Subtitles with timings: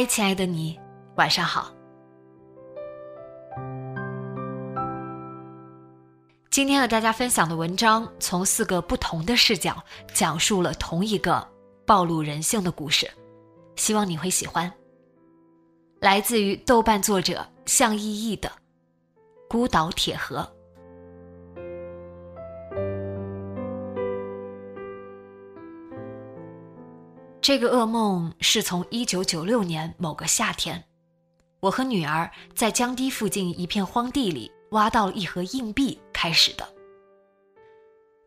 [0.00, 0.80] 嗨，亲爱的你，
[1.16, 1.70] 晚上好。
[6.50, 9.76] 今天和大家分享的文章，从四个不同的视角
[10.14, 11.46] 讲述了同一个
[11.84, 13.10] 暴露人性的故事，
[13.76, 14.72] 希望你会喜欢。
[16.00, 18.48] 来自于豆瓣作者向熠熠的
[19.50, 20.38] 《孤岛铁盒》。
[27.50, 30.84] 这个噩梦是从一九九六年某个夏天，
[31.58, 36.64] 我和女儿在江堤附近一片荒地里挖到了一盒硬币开始的。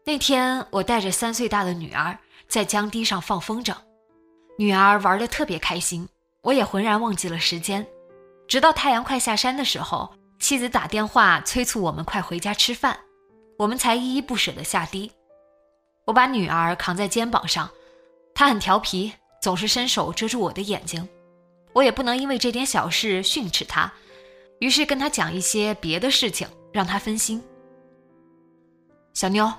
[0.06, 3.74] 那天，我带着三岁大的女儿在江堤上放风筝，
[4.58, 6.06] 女儿玩得特别开心，
[6.42, 7.88] 我也浑然忘记了时间。
[8.46, 13.00] 直到太阳快下山的时候，妻子打电话催促我们快回家吃饭，
[13.58, 15.10] 我们才依依不舍地下堤。
[16.08, 17.72] 我把女儿扛在肩膀上。
[18.36, 21.06] 她很调皮，总是伸手遮住我的眼睛，
[21.74, 23.92] 我也不能因为这点小事训斥他，
[24.59, 27.44] 于是跟他讲一些别的事情，让他分心。
[29.14, 29.52] 小妞，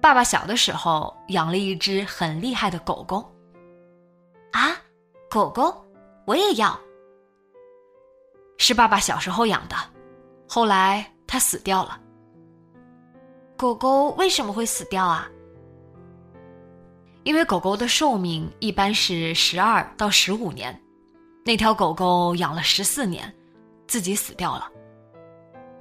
[0.00, 3.30] 爸爸小的时候养了一只很厉害的狗狗。
[4.52, 4.74] 啊，
[5.28, 5.84] 狗狗，
[6.26, 6.80] 我也要。
[8.56, 9.76] 是爸爸小时候养的，
[10.48, 12.00] 后来它死掉了。
[13.58, 15.28] 狗狗为什么会死掉啊？
[17.28, 20.80] 因为狗狗的寿命一般是十二到十五年，
[21.44, 23.30] 那条狗狗养了十四年，
[23.86, 24.66] 自己死掉了。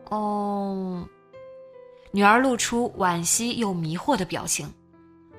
[0.09, 1.07] 哦，
[2.11, 4.69] 女儿露出惋惜又迷惑的表情。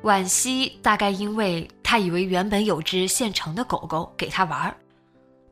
[0.03, 4.75] 惋惜大概因为她以为原本有只现成的狗狗给她玩儿，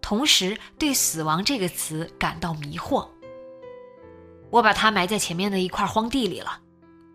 [0.00, 3.06] 同时对死亡这个词感到迷惑。
[4.49, 6.59] 我把它埋在前面的一块荒地里了，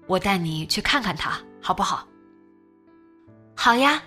[0.05, 2.05] 我带你去看看它，好不好？
[3.55, 4.01] 好呀，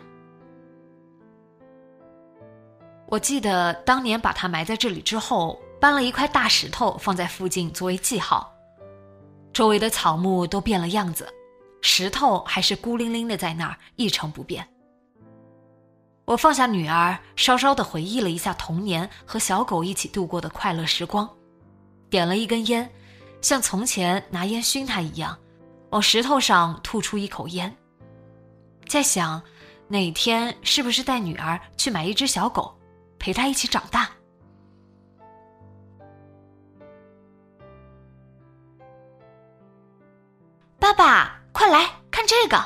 [3.07, 8.53] 我记得当年把它埋在这里之后，搬了一块大石头放在附近作为记号。
[9.53, 11.29] 周围的草木都变了样子，
[11.83, 14.67] 石头还是孤零零的在那儿一成不变。
[16.25, 21.29] 我放下女儿，稍稍的回忆了一下童年和小狗一起度过的快乐时光，
[22.11, 22.91] 点了一根烟，
[23.41, 25.39] 像从前拿烟熏它一样，
[25.91, 27.73] 往石头上吐出一口烟。
[28.87, 29.43] 在想，
[29.89, 32.79] 哪天是不是带女儿去买一只小狗，
[33.19, 34.11] 陪她一起长大？
[40.79, 42.63] 爸爸，快来看这个！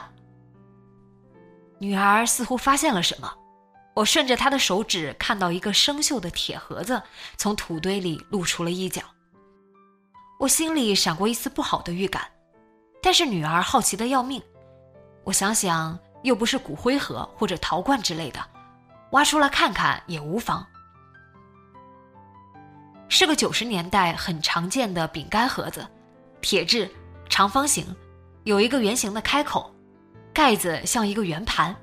[1.78, 3.32] 女儿似乎发现了什么，
[3.94, 7.00] 我顺着她的手指看到一个生锈的铁盒子
[7.36, 9.02] 从土堆里露出了一角。
[10.40, 12.28] 我心里闪过一丝不好的预感，
[13.00, 14.42] 但是女儿好奇的要命，
[15.24, 15.98] 我想想。
[16.22, 18.40] 又不是骨灰盒或者陶罐之类的，
[19.12, 20.66] 挖出来看看也无妨。
[23.08, 25.86] 是个九十年代很常见的饼干盒子，
[26.40, 26.90] 铁质，
[27.28, 27.86] 长方形，
[28.44, 29.74] 有一个圆形的开口，
[30.32, 31.74] 盖子像一个圆盘。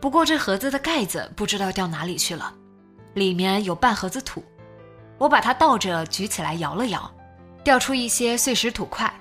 [0.00, 2.52] 不过这盒子的盖子不知道掉哪里去了，
[3.14, 4.42] 里面有半盒子土。
[5.18, 7.08] 我把它倒着举起来摇了摇，
[7.62, 9.12] 掉出一些碎石土块，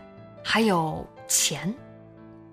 [0.43, 1.71] 还有钱。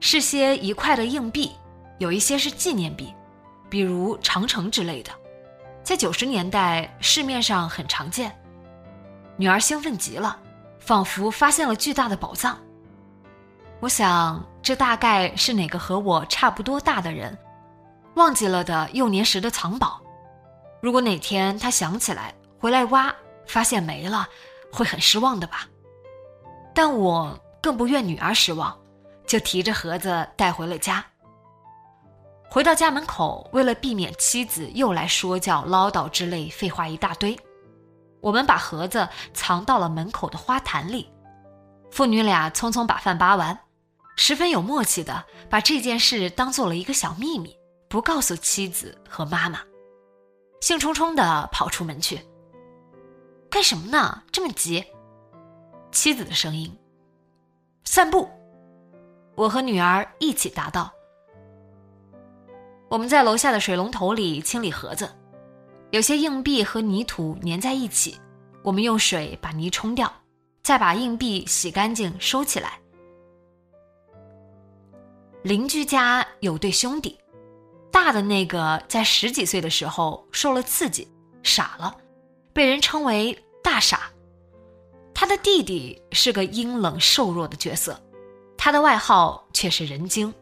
[0.01, 1.53] 是些一块的硬币，
[1.99, 3.13] 有一些是纪念币，
[3.69, 5.11] 比如长城之类的，
[5.83, 8.35] 在九十年代市面上很常见。
[9.37, 10.39] 女儿兴奋极了，
[10.79, 12.59] 仿佛发现了巨大的宝藏。
[13.81, 17.37] 我想，这大概是哪个和我差不多大的人
[18.15, 20.01] 忘记了的幼年时的藏宝。
[20.81, 23.15] 如果哪天他想起来回来挖，
[23.47, 24.29] 发现没了，
[24.73, 25.69] 会很失望的吧？
[26.75, 28.77] 但我更不愿女儿失望。
[29.29, 31.05] 就提着盒子带回了家。
[32.51, 37.39] 回到家门口，为了避免妻子又来说教、唠叨之类废话一大堆，
[38.23, 41.13] 我们把盒子藏到了门口的花坛里。
[41.91, 43.59] 父女俩匆匆把饭扒完，
[44.17, 47.55] 十分有默契的把这件事当做了一个小秘密，
[47.87, 49.61] 不告诉妻子和妈妈，
[50.63, 52.19] 兴冲冲的跑出门去。
[53.51, 54.23] 干什么呢？
[54.33, 54.83] 这么急？
[55.93, 56.75] 妻子的声音。
[57.85, 58.29] 散步。
[59.39, 60.93] 我和女儿一起答道。
[62.89, 65.09] 我们在楼下的水龙头里清理盒子，
[65.93, 68.19] 有些硬币和泥土粘在一起，
[68.65, 70.13] 我们用水把泥冲掉。
[70.65, 72.79] 再把硬币洗干净收起来。
[75.43, 77.17] 邻居家有对兄弟，
[77.91, 81.09] 大的那个在十几岁的时候受了刺激，
[81.43, 81.97] 傻了，
[82.53, 84.11] 被人称为大傻。
[85.15, 87.99] 他的弟弟是个阴冷瘦弱的角色，
[88.69, 90.35] 他的外号却是人精。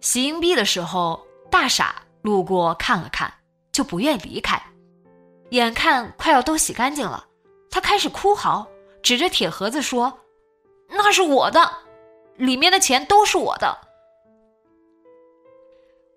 [0.00, 3.30] 洗硬币的时候，大傻路过看了看，
[3.70, 4.58] 就不愿离开，
[5.50, 7.26] 眼看快要都洗干净了。
[7.70, 8.66] 他开始哭嚎，
[9.02, 10.20] 指着铁盒子说
[10.88, 11.70] ：“那是我的，
[12.36, 13.76] 里面的钱都是我的。”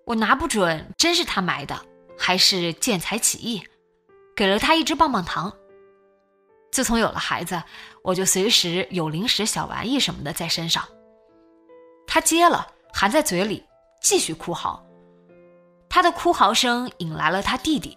[0.06, 1.78] 我拿不准真是他埋的，
[2.16, 3.62] 还是见财起意，
[4.34, 5.54] 给了他一支棒棒糖。
[6.74, 7.62] 自从有了孩子，
[8.02, 10.82] 我就随时有零食、小玩意什么的在身上。
[12.04, 13.64] 他接了，含在嘴里，
[14.02, 14.84] 继续哭嚎。
[15.88, 17.96] 他的哭嚎声引来了他弟弟，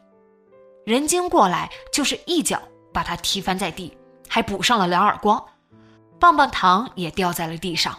[0.85, 2.61] 人精过来就是一脚。
[2.93, 3.97] 把他踢翻在地，
[4.29, 5.43] 还补上了两耳光，
[6.19, 7.97] 棒棒糖也掉在了地上。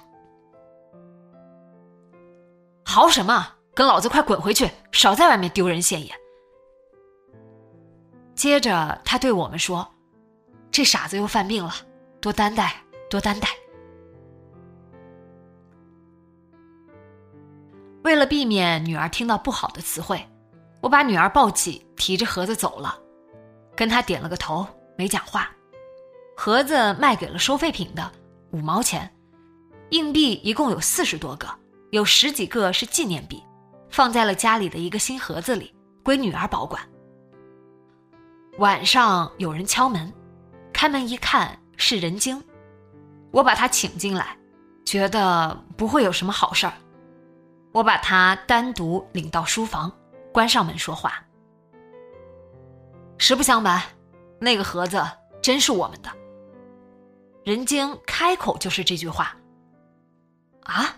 [2.85, 3.49] 嚎什么？
[3.75, 4.71] 跟老子快滚回去！
[4.93, 6.17] 少在外面丢人现眼。
[8.37, 9.89] 接着他对我们说
[10.79, 11.75] ：“这傻子又犯病了，
[12.21, 12.73] 多担待，
[13.11, 13.49] 多担待。”
[18.05, 20.25] 为了避免女儿听到不好的词汇，
[20.81, 22.97] 我把女儿抱起，提着盒子走了，
[23.75, 24.65] 跟她点了个头。
[24.97, 25.51] 没讲话，
[26.37, 28.13] 盒子卖给了收废品的，
[28.53, 29.13] 五毛钱，
[29.91, 31.49] 硬币一共有四十多个，
[31.91, 33.43] 有十几个是纪念币，
[33.91, 35.75] 放在了家里的一个新盒子里，
[36.05, 36.81] 归女儿保管。
[38.59, 40.13] 晚上有人敲门，
[40.79, 42.41] 开门一看是人精，
[43.33, 44.39] 我把他请进来，
[44.85, 46.73] 觉得不会有什么好事儿，
[47.73, 49.91] 我把他单独领到书房，
[50.33, 51.15] 关上门说话。
[53.19, 53.83] 实不相瞒。
[54.39, 55.05] 那个盒子
[55.43, 56.09] 真是我们的。
[57.43, 59.35] 人精开口就是这句话。
[60.63, 60.95] 啊！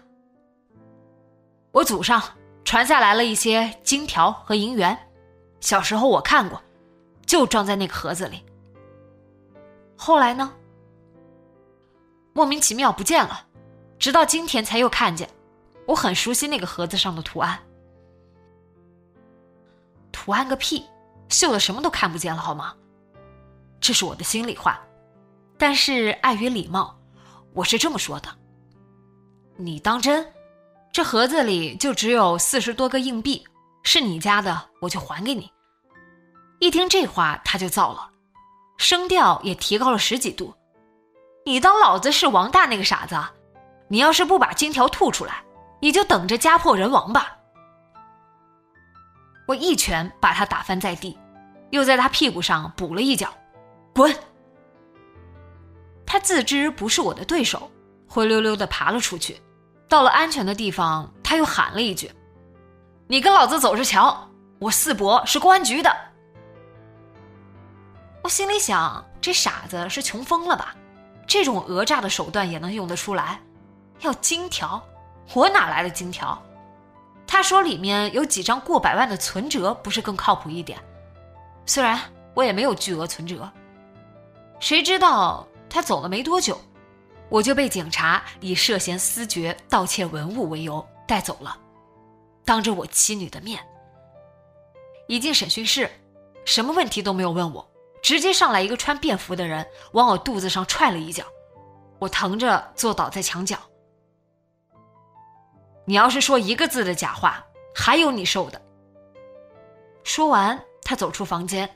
[1.73, 2.23] 我祖上
[2.67, 5.09] 传下来了一些金条和银元，
[5.59, 6.62] 小时候我看过，
[7.25, 8.44] 就装在那个盒子里。
[10.02, 10.50] 后来呢？
[12.32, 13.47] 莫名其妙不见了，
[13.99, 15.29] 直到今天才又看见。
[15.87, 17.61] 我很熟悉那个盒子上的图案。
[20.11, 20.87] 图案个屁！
[21.29, 22.75] 锈的什么都看不见了，好吗？
[23.79, 24.81] 这是我的心里话，
[25.58, 26.99] 但是碍于礼貌，
[27.52, 28.31] 我是这么说的。
[29.58, 30.26] 你当真？
[30.91, 33.47] 这盒子里就只有四十多个硬币，
[33.82, 35.52] 是你家的，我就还给你。
[36.58, 38.10] 一听这话，他就燥了，
[38.81, 40.54] 声调也提高了十几度。
[41.45, 43.14] 你当老子是王大那个傻子？
[43.88, 45.45] 你要是不把金条吐出来，
[45.81, 47.37] 你就等着家破人亡吧！
[49.47, 51.19] 我一拳把他打翻在地，
[51.69, 53.28] 又在他屁股上补了一脚。
[53.95, 54.16] 滚！
[56.07, 57.71] 他自知不是我的对手，
[58.09, 59.38] 灰溜溜的爬了出去。
[59.90, 62.11] 到了安全的地方，他又喊了一句
[63.09, 64.26] ：“你跟老子走着瞧！
[64.59, 65.95] 我四伯是公安局的。”
[68.23, 70.75] 我心里想：这傻子是穷疯了吧？
[71.27, 73.41] 这种讹诈的手段也能用得出来？
[74.00, 74.83] 要金条？
[75.35, 76.41] 我哪来的金条？
[77.27, 80.79] 他说里面有几张过百万的存折，不是更靠谱一点？
[81.65, 82.00] 虽然
[82.35, 83.49] 我也没有巨额存折。
[84.59, 86.61] 谁知道他走了没多久，
[87.29, 91.57] 我就被警察以涉嫌私掘、盗窃文物为由带走了，
[92.45, 93.65] 当着我妻女的面。
[95.07, 95.89] 一进审讯室，
[96.45, 97.70] 什么问题都没有问我，
[98.02, 101.25] 直接上来一个穿便服的人往我肚子上踹了一脚，
[101.99, 103.59] 我疼着坐倒在墙角。
[105.85, 108.61] 你要是说一个字的假话，还有你受的。
[110.04, 111.69] 说完，他走出房间。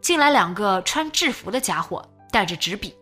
[0.00, 2.94] 进来两个穿制服的家伙，带着纸笔。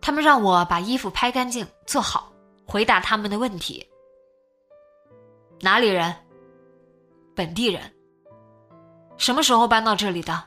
[0.00, 2.32] 他们让我把衣服拍干净，坐好，
[2.66, 3.86] 回答他们的问题。
[5.60, 6.14] 哪里人？
[7.36, 7.82] 本地人。
[9.20, 10.44] 什么时候搬到这里的？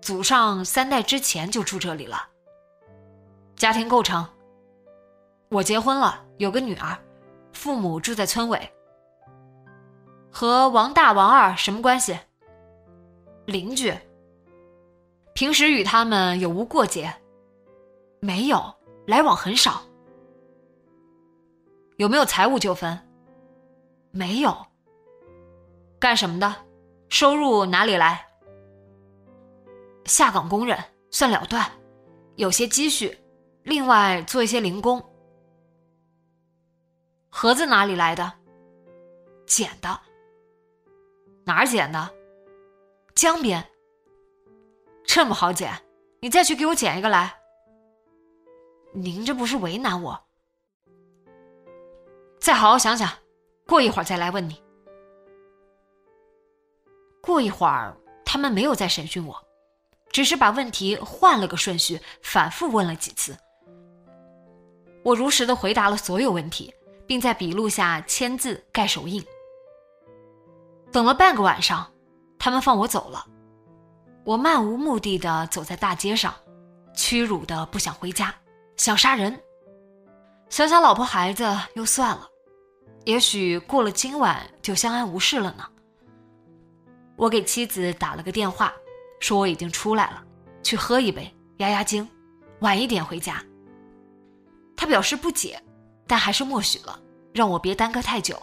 [0.00, 2.26] 祖上三代之前就住这里了。
[3.56, 4.26] 家庭构成？
[5.50, 6.96] 我结婚了，有个女儿，
[7.52, 8.72] 父母住在村尾。
[10.32, 12.18] 和王大、王二什么关系？
[13.44, 13.94] 邻居。
[15.34, 17.12] 平时与他们有无过节？
[18.18, 18.74] 没有，
[19.06, 19.82] 来往很少。
[21.98, 22.98] 有没有财务纠纷？
[24.10, 24.56] 没有。
[25.98, 26.65] 干什么的？
[27.08, 28.26] 收入哪里来？
[30.04, 30.78] 下岗工人，
[31.10, 31.70] 算了断，
[32.36, 33.16] 有些积蓄，
[33.62, 35.02] 另外做一些零工。
[37.28, 38.32] 盒子哪里来的？
[39.46, 40.00] 捡的。
[41.44, 42.10] 哪儿捡的？
[43.14, 43.64] 江边。
[45.04, 45.72] 这么好捡，
[46.20, 47.34] 你再去给我捡一个来。
[48.92, 50.20] 您这不是为难我？
[52.40, 53.08] 再好好想想，
[53.66, 54.62] 过一会儿再来问你。
[57.26, 59.36] 过一会儿，他们没有再审讯我，
[60.10, 63.36] 只是把问题换了个顺序，反复问了几次。
[65.02, 66.72] 我如实的回答了所有问题，
[67.06, 69.22] 并在笔录下签字盖手印。
[70.92, 71.92] 等了半个晚上，
[72.38, 73.26] 他们放我走了。
[74.24, 76.34] 我漫无目的的走在大街上，
[76.94, 78.34] 屈辱的不想回家，
[78.76, 79.38] 想杀人。
[80.48, 82.28] 想想老婆孩子又算了，
[83.04, 85.68] 也许过了今晚就相安无事了呢。
[87.16, 88.72] 我给妻子打了个电话，
[89.20, 90.22] 说我已经出来了，
[90.62, 92.08] 去喝一杯压压惊，
[92.60, 93.42] 晚一点回家。
[94.76, 95.62] 他表示不解，
[96.06, 96.98] 但还是默许了，
[97.32, 98.40] 让我别耽搁太久。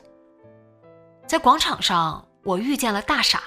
[1.27, 2.25] 在广场上。
[2.45, 3.41] 我遇见了大傻，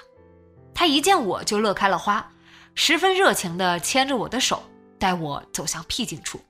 [0.72, 2.26] 他一见我就乐开了花，
[2.74, 4.62] 十分热情地牵着我的手，
[4.98, 6.40] 带我走向僻静处。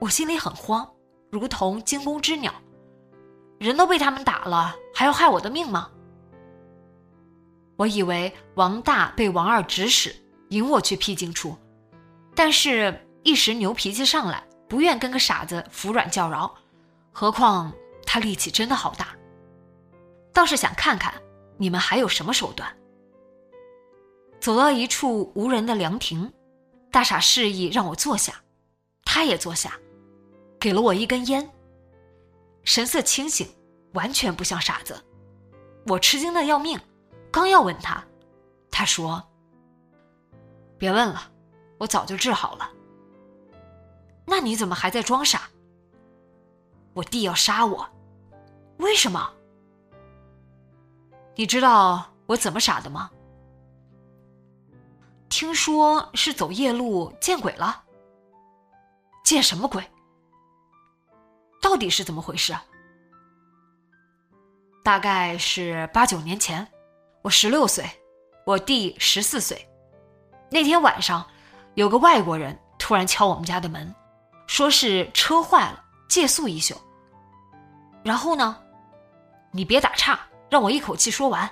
[0.00, 0.90] 我心里很慌，
[1.30, 2.50] 如同惊弓之鸟，
[3.58, 5.90] 人都被他们打了，还要害我的命吗？
[7.76, 10.14] 我以为王大被王二指使，
[10.50, 11.56] 引我去僻静处，
[12.34, 16.54] 但是一时牛脾气上来，不愿跟个傻子服软叫饶，
[17.12, 17.72] 何况
[18.06, 19.08] 他力气真的好大。
[20.32, 21.12] 倒是想看看
[21.58, 22.74] 你们还有什么手段。
[24.40, 26.32] 走到一处无人的凉亭，
[26.90, 28.34] 大傻示意让我坐下，
[29.04, 29.72] 他也坐下，
[30.58, 31.48] 给了我一根烟。
[32.64, 33.48] 神色清醒，
[33.94, 35.02] 完全不像傻子。
[35.86, 36.80] 我吃惊的要命，
[37.32, 38.04] 刚要问他，
[38.70, 39.26] 他说
[40.78, 41.32] ：“别问了，
[41.78, 42.70] 我早就治好了。”
[44.26, 45.48] 那你怎么还在装傻？
[46.92, 47.88] 我弟要杀我，
[48.76, 49.32] 为什么？
[51.34, 53.10] 你知道我怎么傻的吗？
[55.30, 57.82] 听说是走夜路见鬼了。
[59.24, 59.82] 见什么鬼？
[61.62, 62.54] 到底是怎么回事？
[64.84, 66.66] 大概是八九年前，
[67.22, 67.84] 我十六岁，
[68.44, 69.68] 我弟十四岁。
[70.50, 71.24] 那天晚上，
[71.74, 73.94] 有个外国人突然敲我们家的门，
[74.46, 76.76] 说是车坏了，借宿一宿。
[78.02, 78.56] 然后呢？
[79.52, 80.18] 你别打岔。
[80.50, 81.50] 让我一口气说完，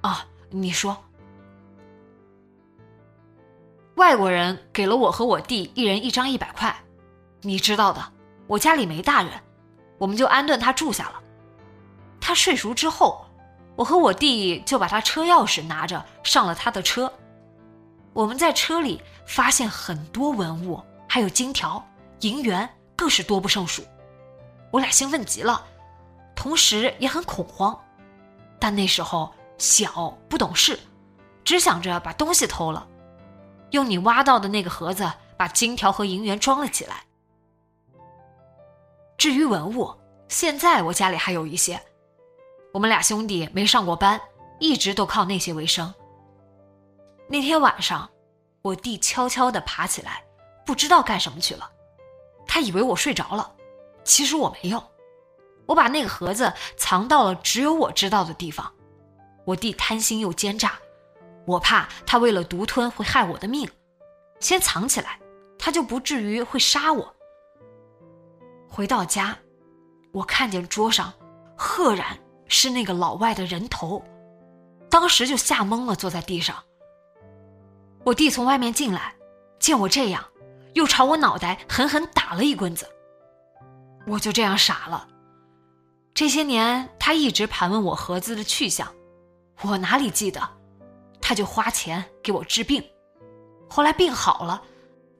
[0.00, 0.96] 啊，你说，
[3.94, 6.76] 外国人给了我和我弟一人一张一百块，
[7.42, 8.12] 你知道的，
[8.48, 9.30] 我家里没大人，
[9.98, 11.22] 我们就安顿他住下了。
[12.20, 13.24] 他睡熟之后，
[13.78, 17.12] 我和我弟就把他车钥匙拿着上了他的车。
[18.12, 21.86] 我们在车里发现很多文物，还有金条、
[22.22, 23.84] 银元，更是多不胜数。
[24.72, 25.64] 我俩兴奋极了，
[26.34, 27.78] 同时也很恐慌。
[28.58, 30.76] 但那时候小不懂事，
[31.44, 32.84] 只想着把东西偷了，
[33.70, 37.04] 用你挖到的那个盒子把金条和银元装了起来。
[39.16, 39.94] 至于文物，
[40.26, 41.80] 现在我家里还有一些。
[42.78, 44.20] 我们俩兄弟没上过班，
[44.60, 45.92] 一直都靠那些为生。
[47.28, 48.08] 那天晚上，
[48.62, 50.22] 我弟悄悄地爬起来，
[50.64, 51.68] 不知道干什么去了。
[52.46, 53.52] 他以为我睡着了，
[54.04, 54.80] 其实我没有。
[55.66, 58.72] 我把那个盒子藏到了只有我知道的地方。
[59.44, 60.78] 我弟贪心又奸诈，
[61.46, 63.68] 我怕他为了独吞会害我的命，
[64.38, 65.18] 先藏起来，
[65.58, 67.12] 他就不至于会杀我。
[68.70, 69.36] 回到家，
[70.12, 71.12] 我看见桌上
[71.56, 72.16] 赫然
[72.48, 74.02] 是那个老外的人头，
[74.90, 76.56] 当时就吓懵了，坐在地上。
[78.04, 79.14] 我弟从外面进来，
[79.58, 80.24] 见我这样，
[80.74, 82.88] 又朝我脑袋狠狠打了一棍子。
[84.06, 85.06] 我就这样傻了。
[86.14, 88.92] 这些年，他一直盘问我盒子的去向，
[89.62, 90.40] 我哪里记得？
[91.20, 92.82] 他就花钱给我治病，
[93.68, 94.62] 后来病好了，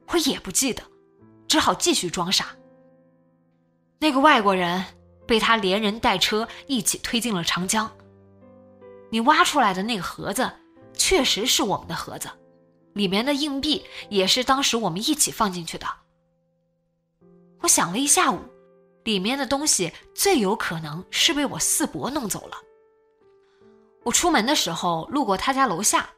[0.07, 0.81] 我也不记得，
[1.47, 2.47] 只好继续装傻。
[3.99, 4.83] 那个外国人
[5.29, 7.89] 被他连人带车一起推进了长江。
[9.11, 10.51] 你挖出来的那个盒子，
[10.93, 12.27] 确实是我们的盒子，
[12.93, 15.85] 里面的硬币也是当时我们一起放进去的。
[17.61, 18.39] 我想了一下午，
[19.03, 22.57] 里面的东西最有可能是被我四伯弄走了。
[24.03, 26.09] 我出门的时候路过他家楼下，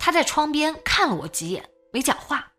[0.00, 2.50] 他在窗边看了我几眼，没讲话。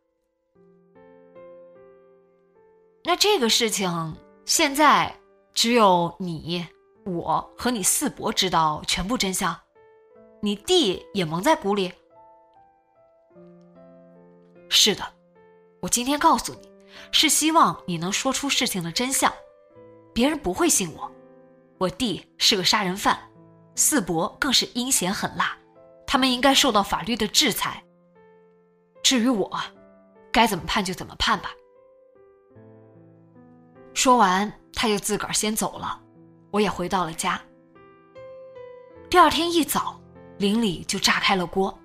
[3.04, 5.14] 那这个事情现在
[5.54, 6.68] 只有你、
[7.06, 9.56] 我和你四伯知道全部真相，
[10.42, 11.94] 你弟也蒙在鼓里。
[14.70, 15.04] 是的，
[15.82, 16.72] 我今天告诉你，
[17.12, 19.32] 是希望你能说出事情的真相，
[20.14, 21.12] 别人不会信我。
[21.78, 23.20] 我弟是个杀人犯，
[23.76, 25.56] 四伯更是阴险狠辣，
[26.08, 27.84] 他们应该受到法律的制裁。
[29.04, 29.52] 至于我，
[30.32, 31.52] 该怎么判就怎么判吧。
[33.94, 36.02] 说完，他就自个儿先走了，
[36.52, 37.40] 我也回到了家。
[39.10, 40.00] 第二天一早，
[40.38, 41.78] 邻里就炸开了锅，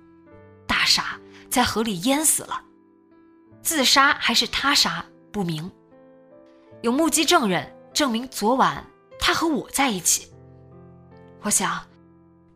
[0.67, 1.19] 大傻
[1.49, 2.61] 在河里淹死了，
[3.61, 5.71] 自杀还是他杀不明。
[6.81, 8.85] 有目击证人证明昨晚
[9.19, 10.31] 他和我在一起。
[11.41, 11.85] 我想，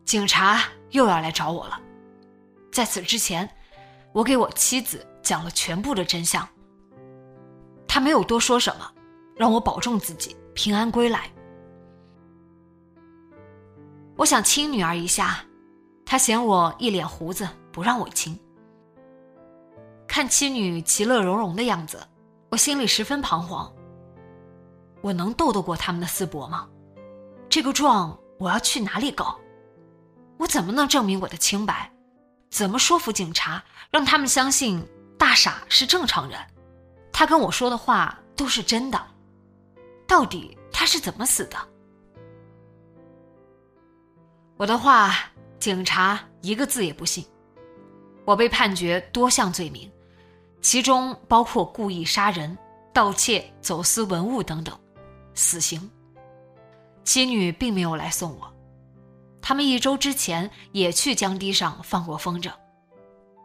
[0.04, 1.80] 警察又要来找我了。
[2.72, 3.48] 在此之前，
[4.12, 6.48] 我给我妻子讲了全部的真相，
[7.86, 8.93] 他没有多说什么。
[9.36, 11.30] 让我保重自己，平安归来。
[14.16, 15.44] 我想亲女儿一下，
[16.06, 18.38] 她嫌我一脸胡子，不让我亲。
[20.06, 22.00] 看妻女其乐融融的样子，
[22.50, 23.72] 我心里十分彷徨。
[25.00, 26.68] 我能斗得过他们的四伯吗？
[27.48, 29.36] 这个状我要去哪里告？
[30.38, 31.90] 我怎么能证明我的清白？
[32.50, 34.86] 怎么说服警察，让他们相信
[35.18, 36.38] 大傻是正常人？
[37.12, 39.13] 他跟我说的话都是真的。
[40.06, 41.56] 到底他是怎么死的？
[44.56, 45.14] 我的话，
[45.58, 47.24] 警察一个字也不信。
[48.24, 49.90] 我被判决多项罪名，
[50.62, 52.56] 其中包括故意杀人、
[52.92, 54.78] 盗窃、走私文物等等，
[55.34, 55.90] 死刑。
[57.02, 58.50] 妻女并没有来送我，
[59.42, 62.50] 他们一周之前也去江堤上放过风筝，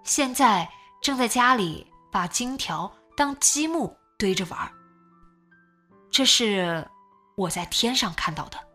[0.04, 0.69] 现在
[1.02, 4.72] 正在家里把金条当积木堆着玩。
[6.12, 6.86] 这是
[7.36, 8.69] 我在天上看到的。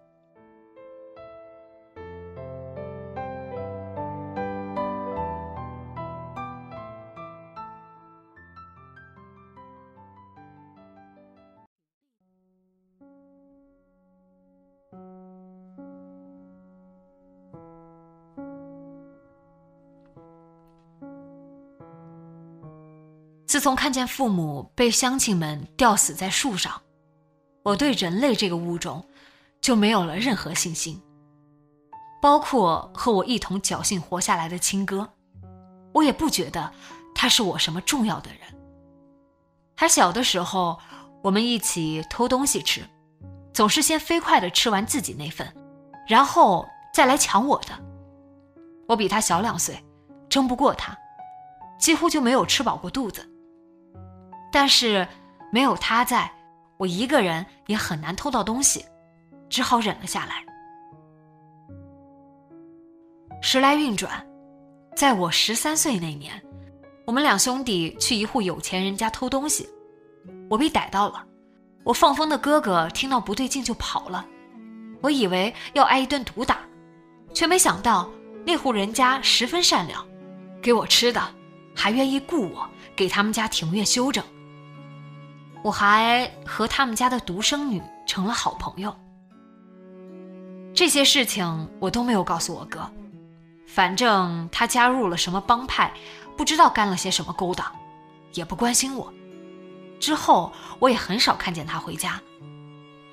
[23.55, 26.84] 自从看见父母被乡亲们吊死在树上。
[27.64, 29.03] 我对人类这个物种
[29.62, 31.00] 就没有了任何信心，
[32.20, 35.09] 包括和我一同侥幸活下来的亲哥，
[35.92, 36.70] 我也不觉得
[37.14, 38.40] 他是我什么重要的人。
[39.74, 40.79] 还小的时候，
[41.22, 42.83] 我们一起偷东西吃，
[43.55, 45.50] 总是先飞快的吃完自己那份，
[46.07, 47.68] 然后再来抢我的。
[48.87, 49.83] 我比他小两岁，
[50.29, 50.94] 争不过他，
[51.79, 53.27] 几乎就没有吃饱过肚子。
[54.53, 55.09] 但是
[55.50, 56.31] 没有他在。
[56.76, 58.84] 我一个人也很难偷到东西，
[59.48, 60.44] 只好忍了下来。
[63.40, 64.26] 时来运转，
[64.96, 66.42] 在我十三岁那年，
[67.06, 69.68] 我们两兄弟去一户有钱人家偷东西，
[70.48, 71.24] 我被逮到了。
[71.84, 74.26] 我放风的哥哥听到不对劲就跑了，
[75.02, 76.60] 我以为要挨一顿毒打，
[77.34, 78.10] 却没想到
[78.46, 80.02] 那户人家十分善良，
[80.62, 81.20] 给我吃的，
[81.76, 84.24] 还愿意雇我给他们家庭院修整。
[85.64, 88.94] 我还和他们家的独生女成了好朋友。
[90.74, 92.87] 这些事情我都没有告诉我哥，
[93.66, 95.90] 反正他加入了什么帮派，
[96.37, 97.66] 不知道干了些什么勾当，
[98.35, 99.11] 也不关心我。
[99.98, 102.20] 之后我也很少看见他回家，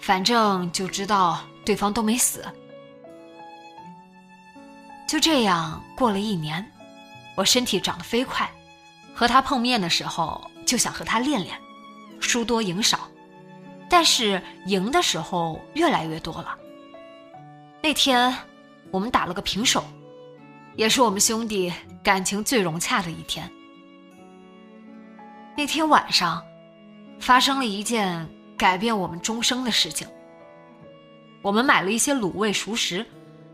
[0.02, 2.46] 反正就知道对方都没死。
[5.08, 6.70] 就这样过了一年，
[7.38, 8.52] 我身体长得飞快，
[9.16, 11.58] 和他碰面的时候就想和他练练。
[12.22, 13.10] 输多赢少，
[13.90, 16.58] 但是赢的时候越来越多了。
[17.84, 18.34] 那天
[18.92, 19.84] 我们打了个平手，
[20.76, 23.52] 也是我们兄弟感情最融洽的一天。
[25.58, 26.42] 那天晚上，
[27.20, 28.26] 发生了一件
[28.58, 30.08] 改变我们终生的事情。
[31.42, 33.06] 我们买了一些卤味熟食，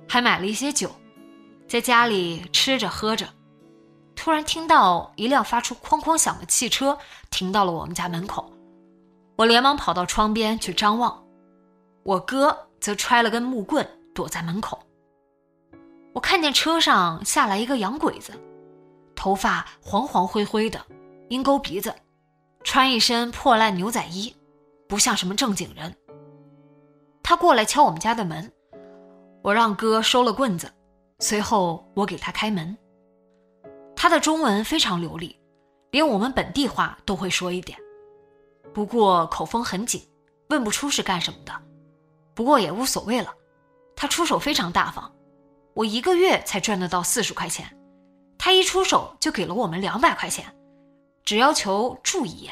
[0.07, 0.93] 还买了一些酒，
[1.67, 3.27] 在家里吃着喝着，
[4.15, 6.97] 突然听到一辆发出哐哐响的汽车
[7.31, 8.51] 停到了我们家门口。
[9.37, 11.23] 我连忙跑到窗边去张望，
[12.01, 14.79] 我哥则揣了根木棍躲在门口。
[16.13, 18.33] 我看见车上下来一个洋鬼子，
[19.15, 20.83] 头发黄黄灰灰的，
[21.29, 21.93] 鹰钩鼻子，
[22.63, 24.35] 穿一身破烂牛仔衣，
[24.87, 25.95] 不像什么正经人。
[27.21, 28.51] 他过来敲我们家的门，
[29.43, 30.73] 我让哥收了棍子，
[31.19, 32.75] 随后我给他开门。
[33.95, 35.39] 他的中文非常流利，
[35.91, 37.77] 连我们本地话都会说一点，
[38.77, 40.07] 不过口风很紧，
[40.49, 41.51] 问不出是干什么的。
[42.35, 43.33] 不过也无所谓了，
[43.95, 45.11] 他出手非常大方，
[45.73, 47.75] 我一个月才赚得到四十块钱，
[48.37, 50.55] 他一出手就给了我们两百块钱，
[51.25, 52.51] 只要求住一夜。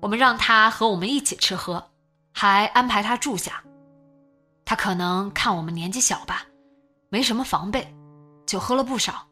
[0.00, 1.84] 我们让他和我们一起吃喝。
[2.32, 3.64] 还安排他住下，
[4.64, 6.46] 他可能看我们年纪小吧，
[7.08, 7.92] 没什么防备，
[8.46, 9.26] 酒喝了不少，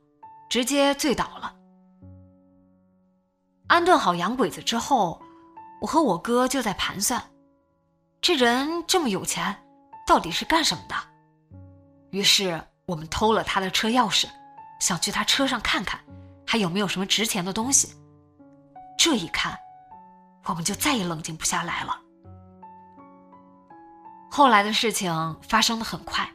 [0.50, 1.54] 直接醉倒了。
[3.74, 5.20] 安顿好洋鬼子之后，
[5.80, 7.20] 我和我哥就在盘算，
[8.20, 9.64] 这人这么有钱，
[10.06, 10.94] 到底是干什么的？
[12.10, 14.28] 于是我们偷了他的车钥匙，
[14.78, 15.98] 想去他车上看看，
[16.46, 17.92] 还有没有什么值钱的东西。
[18.96, 19.58] 这一看，
[20.44, 21.98] 我们就再也冷静不下来了。
[24.30, 26.30] 后来的事情发生的很快，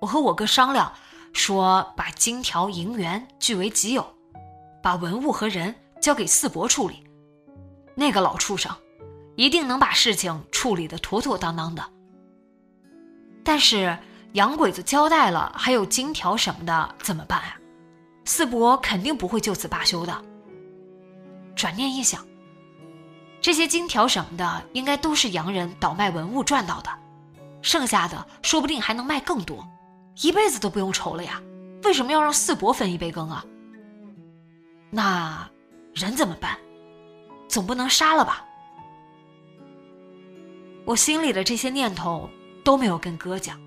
[0.00, 0.90] 我和我哥商量，
[1.34, 4.14] 说把金条银元据为己有，
[4.82, 7.02] 把文物和人交给四伯处理。
[7.94, 8.70] 那个老畜生，
[9.36, 11.82] 一定能把事情处理的妥妥当当的。
[13.42, 13.98] 但是
[14.32, 17.56] 洋鬼子交代了，还有金条什么的怎么办啊？
[18.24, 20.24] 四伯肯定不会就此罢休的。
[21.56, 22.24] 转念一想。
[23.40, 26.90] 这些金条什么的，应该都是洋人倒卖文物赚到的，
[27.62, 29.66] 剩下的说不定还能卖更多，
[30.22, 31.40] 一辈子都不用愁了呀！
[31.84, 33.44] 为什么要让四伯分一杯羹啊？
[34.90, 35.48] 那
[35.98, 36.56] 人怎么办？
[37.48, 38.44] 总不能杀了吧？
[40.84, 42.30] 我心里的这些念头
[42.64, 43.60] 都没有跟哥讲，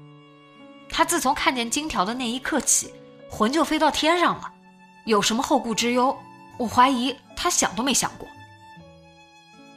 [0.90, 2.94] 他自从看见金条的那一刻起，
[3.30, 4.54] 魂就飞到天上了，
[5.06, 6.18] 有什么后顾之忧，
[6.58, 8.28] 我怀疑他想都没想过。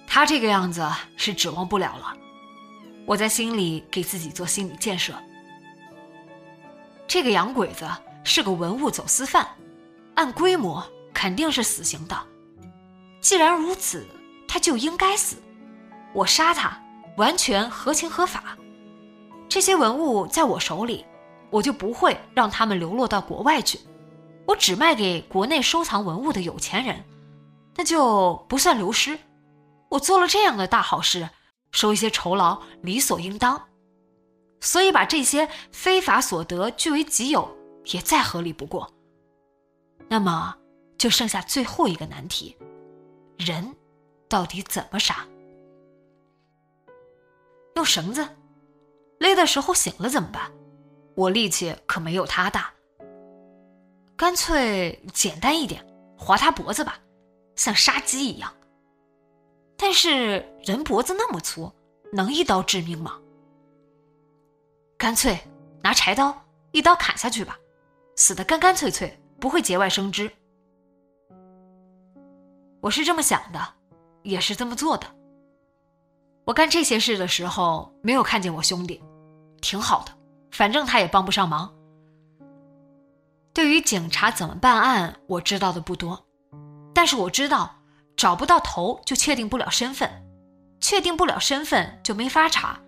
[0.07, 2.17] 他这个样子是指望不了了，
[3.05, 5.13] 我在心里给自己做心理建设。
[7.09, 7.89] 这个洋鬼子
[8.23, 9.47] 是个文物走私犯，
[10.15, 12.17] 按规模肯定是死刑的。
[13.25, 14.07] 既然如此，
[14.47, 15.39] 他就应该死。
[16.13, 16.79] 我杀他
[17.17, 18.55] 完全合情合法。
[19.49, 21.07] 这些文物在我手里，
[21.49, 23.81] 我就不会让他们流落到国外去。
[24.47, 27.03] 我只卖给国内收藏文物的有钱人，
[27.77, 29.19] 那就不算流失。
[29.89, 31.31] 我做了这样的大好事，
[31.73, 33.69] 收一些酬劳理所应当，
[34.61, 37.57] 所以把这些非法所得据为己有
[37.87, 38.93] 也再合理不过。
[40.11, 40.55] 那么
[40.99, 42.55] 就剩下最后一个难题：
[43.37, 43.75] 人
[44.29, 45.27] 到底怎么杀？
[47.75, 48.27] 用绳子
[49.19, 50.51] 勒的时候醒了怎么办？
[51.17, 52.73] 我力气可没有他大，
[54.17, 55.85] 干脆简单一点，
[56.17, 56.99] 划他脖子吧，
[57.57, 58.53] 像杀鸡一样。
[59.77, 61.71] 但是人脖子那么粗，
[62.13, 63.21] 能一刀致命吗？
[64.97, 65.39] 干脆
[65.83, 67.59] 拿柴刀一刀砍下去吧，
[68.17, 70.31] 死得干干脆脆，不会节外生枝。
[72.85, 73.67] 我是这么想的，
[74.25, 75.07] 也是这么做的。
[76.45, 79.03] 我干这些事的时候，没有看见我兄弟，
[79.63, 80.13] 挺好的，
[80.51, 81.73] 反正他也帮不上忙。
[83.55, 86.27] 对于警察怎么办案，我知道的不多，
[86.93, 87.75] 但是我知道。
[88.17, 90.09] 找不到头就确定不了身份，
[90.81, 92.79] 确定不了身份就没法查。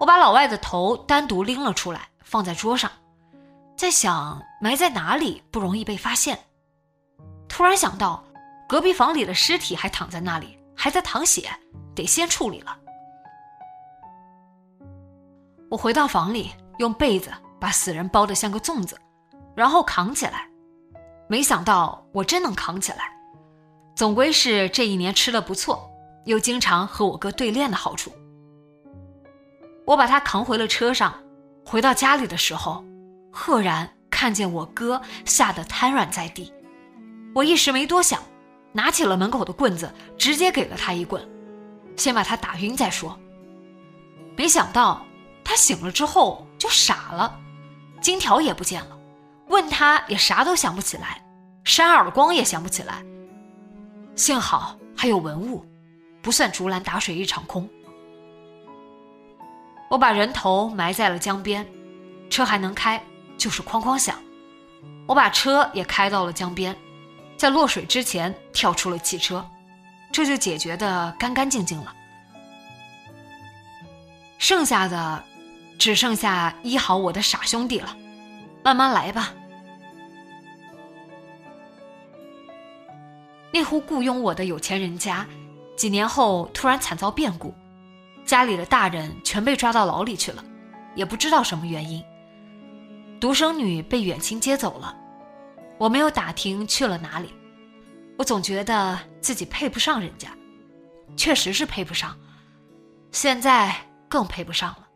[0.00, 2.90] 我把老外的头单独拎了出来，放在桌上，
[3.76, 6.36] 在想埋在哪里不容易被发现。
[7.48, 8.24] 突然想到，
[8.68, 11.48] 隔壁房里的尸体还躺在那里，还在淌血，
[11.94, 12.78] 得先处理了。
[15.70, 19.00] 我回到房里，用被子把死人包得像个粽子，
[19.56, 20.46] 然后扛起来。
[21.28, 23.10] 没想到我真能扛起来。
[23.94, 25.90] 总归是这一年吃的不错，
[26.26, 28.12] 又经常和我哥对练的好处。
[29.86, 31.14] 我把他扛回了车上，
[31.64, 32.84] 回到家里的时候，
[33.32, 36.52] 赫然看见我哥吓得瘫软在地。
[37.34, 38.22] 我一时没多想，
[38.72, 41.26] 拿起了门口的棍子，直接给了他一棍，
[41.96, 43.18] 先把他打晕再说。
[44.36, 45.04] 没想到
[45.42, 47.38] 他醒了之后就傻了，
[48.00, 48.98] 金条也不见了，
[49.48, 51.24] 问他也啥都想不起来，
[51.64, 53.04] 扇耳光也想不起来。
[54.14, 55.64] 幸好还有文物，
[56.22, 57.68] 不算竹篮打水一场空。
[59.88, 61.66] 我把人头埋在了江边，
[62.28, 63.02] 车还能开，
[63.38, 64.16] 就是哐哐响。
[65.06, 66.76] 我把车也开到了江边，
[67.38, 69.48] 在落水之前跳出了汽车，
[70.12, 71.94] 这就解决的干干净净了。
[74.38, 75.24] 剩下的，
[75.78, 77.96] 只剩下医好我的傻兄弟了，
[78.64, 79.32] 慢慢来吧。
[83.52, 85.24] 那户雇佣我的有钱人家，
[85.76, 87.54] 几年后突然惨遭变故，
[88.26, 90.44] 家里的大人全被抓到牢里去了，
[90.96, 92.02] 也不知道什么原因。
[93.20, 94.94] 独生女被远亲接走了，
[95.78, 97.32] 我没有打听去了哪里。
[98.18, 100.28] 我总觉得自己配不上人家，
[101.16, 102.18] 确实是配不上，
[103.12, 103.74] 现在
[104.08, 104.88] 更配不上了。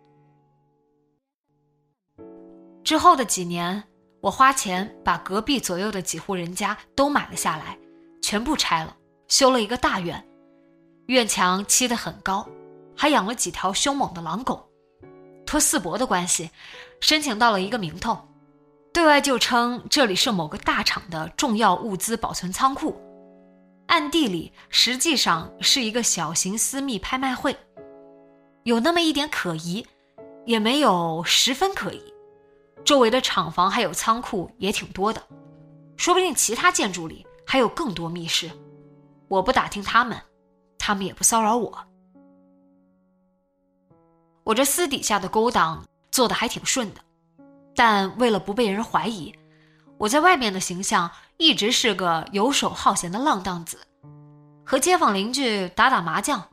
[2.82, 3.82] 之后的几年，
[4.20, 7.78] 我花钱把隔壁左右的几户人家都买了下来，
[8.20, 8.96] 全部拆了，
[9.28, 10.28] 修了一个大院，
[11.06, 12.44] 院墙砌得很高，
[12.96, 14.68] 还养了几条凶猛的狼狗。
[15.46, 16.50] 托四伯的关系，
[17.00, 18.18] 申请到了一个名头，
[18.92, 22.94] 对外就称这里是某个大厂的重要物资保存仓库，
[23.86, 27.56] 暗地里实际上是一个小型私密拍卖会，
[28.64, 29.86] 有那么一点可疑，
[30.44, 32.02] 也没有十分可疑。
[32.84, 35.22] 周围的厂房还有仓库也挺多的，
[35.96, 38.50] 说不定其他建筑里还有更多密室。
[39.28, 40.20] 我不打听他们，
[40.78, 41.78] 他们也不骚扰我。
[44.44, 47.00] 我这私底下的勾当做的还挺顺的，
[47.74, 49.34] 但为了不被人怀疑，
[49.98, 53.78] 我在外面的形象一直是个游手好闲的浪荡子，
[54.64, 56.46] 和街坊邻居打打麻将，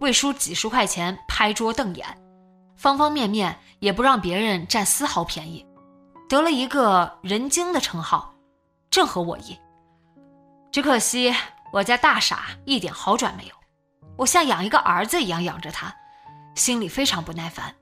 [0.00, 2.06] 为输几十块钱拍桌瞪眼，
[2.76, 5.66] 方方面面也不让别人占丝毫便宜，
[6.28, 8.34] 得了一个人精的称号，
[8.90, 9.58] 正合我意。
[10.72, 11.34] 只可惜
[11.72, 13.54] 我家大傻一点好转没有，
[14.16, 15.94] 我像养一个儿子一样养着他。
[16.56, 17.74] 心里非常不耐烦。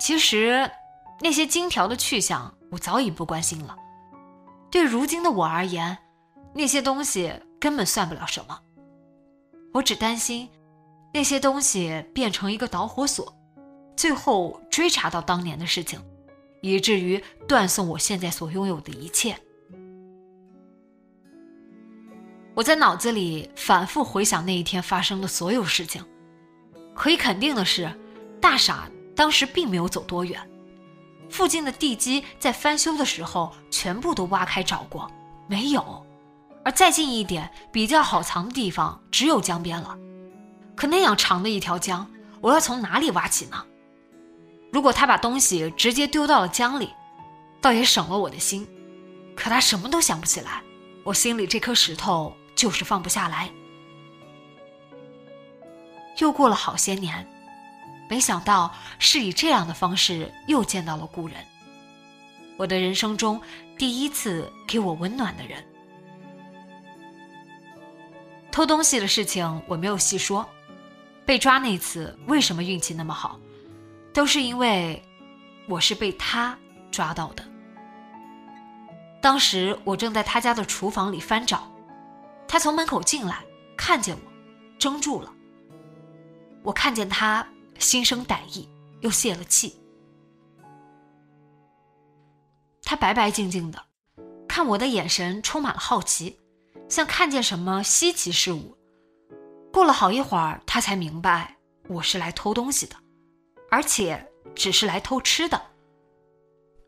[0.00, 0.70] 其实，
[1.20, 3.76] 那些金条的去向我早已不关心了。
[4.70, 5.98] 对如今的我而言，
[6.54, 8.58] 那些东西根本算不了什么。
[9.74, 10.48] 我只担心，
[11.12, 13.36] 那些东西变成一个导火索，
[13.94, 16.02] 最后追查到当年的事情，
[16.62, 19.36] 以至于断送我现在所拥有的一切。
[22.54, 26.02] 我在脑子里反复回想那一天发生的所有事情。
[26.94, 27.90] 可以肯定的是，
[28.40, 30.40] 大傻当时并没有走多远，
[31.28, 35.10] 附近的地基在翻修的时候全部都挖开找过，
[35.46, 36.06] 没有。
[36.64, 39.94] 而再近一点，比较好藏的地方只有江边了。
[40.74, 43.62] 可那样长的一条江，我要从哪里挖起呢？
[44.72, 46.88] 如果他把东西直接丢到了江里，
[47.60, 48.66] 倒也省了我的心。
[49.36, 50.62] 可他什么都想不起来，
[51.04, 53.50] 我心里这颗石头就是放不下来。
[56.20, 57.29] 又过了好些年，
[58.10, 61.36] 没想到是以这样的方式又见到了故人。
[62.56, 63.40] 我的人生中
[63.78, 65.64] 第一次给我温暖的人。
[68.50, 70.44] 偷东西的事情我没有细说，
[71.24, 73.38] 被抓那次为什么运气那么好，
[74.12, 75.00] 都是因为
[75.68, 76.58] 我是被他
[76.90, 77.44] 抓到的。
[79.22, 81.70] 当时我正在他家的厨房里翻找，
[82.48, 83.38] 他从门口进来，
[83.76, 84.32] 看见我，
[84.80, 85.32] 怔住了。
[86.64, 87.46] 我看见他
[87.80, 88.68] 心生歹意，
[89.00, 89.76] 又泄了气。
[92.84, 93.84] 他白白净净的，
[94.48, 96.38] 看我的眼神充满了好奇，
[96.88, 98.76] 像看见什么稀奇事物。
[99.72, 101.56] 过了好一会儿，他才明白
[101.88, 102.96] 我是来偷东西的，
[103.70, 105.60] 而且只是来偷吃的。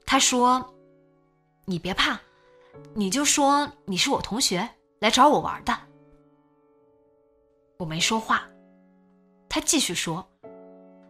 [0.05, 0.75] 他说
[1.65, 2.21] ：“你别怕，
[2.95, 5.73] 你就说你是我同学来找我玩的。”
[7.79, 8.49] 我没说话。
[9.49, 10.29] 他继续说：“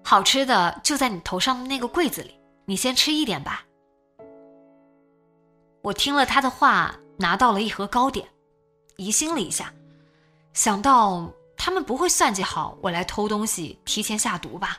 [0.05, 3.65] 好吃的就在你头上的那个柜子里，你先吃一点吧。”
[5.83, 8.29] 我听了他的话，拿到了一盒糕点，
[8.97, 9.73] 疑心了一下，
[10.53, 14.79] 想到他们不会算计好我来偷东西，提前下毒吧，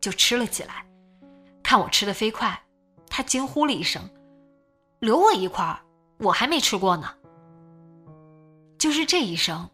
[0.00, 0.86] 就吃了起来。
[1.62, 2.62] 看我吃的飞快，
[3.08, 4.08] 他惊呼了一声
[5.00, 5.80] ：“留我一块儿，
[6.18, 7.14] 我还没吃过呢。”
[8.78, 9.68] 就是这一声，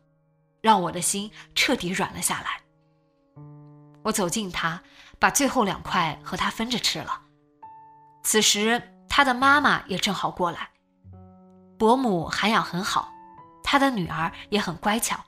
[0.62, 2.63] 让我的心彻底软了下来。
[4.05, 4.81] 我走近他，
[5.19, 7.23] 把最后两块和他分着吃了。
[8.23, 10.69] 此时，他的妈妈也正好过来。
[11.79, 13.12] 伯母涵养很好，
[13.62, 15.19] 他的女儿也很乖巧。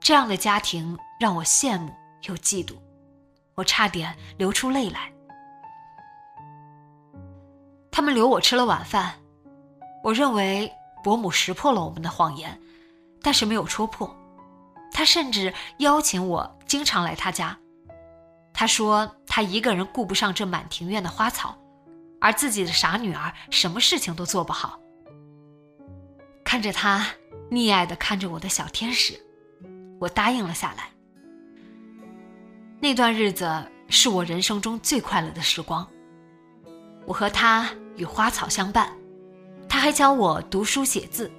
[0.00, 2.74] 这样的家庭让我羡慕又嫉妒，
[3.54, 5.12] 我差点流出泪来。
[7.92, 9.14] 他们留我吃了晚饭，
[10.02, 10.72] 我认为
[11.04, 12.60] 伯母识破了我们的谎言，
[13.22, 14.12] 但是没有戳破。
[14.92, 17.56] 他甚至邀请我经常来他家。
[18.52, 21.56] 他说他一个人顾不上这满庭院的花草，
[22.20, 24.78] 而自己的傻女儿什么事情都做不好。
[26.44, 27.06] 看着他
[27.50, 29.14] 溺爱的看着我的小天使，
[29.98, 30.90] 我答应了下来。
[32.80, 35.86] 那段日子是我人生中最快乐的时光。
[37.06, 38.92] 我和他与花草相伴，
[39.68, 41.30] 他还教我读书写字，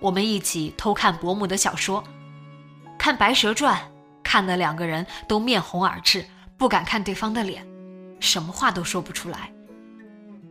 [0.00, 2.02] 我们一起偷看伯母的小说。
[2.98, 3.76] 看《白蛇传》，
[4.22, 6.24] 看得两个人都面红耳赤，
[6.56, 7.66] 不敢看对方的脸，
[8.20, 9.52] 什么话都说不出来。